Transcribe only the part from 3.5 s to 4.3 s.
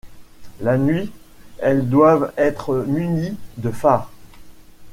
de phares.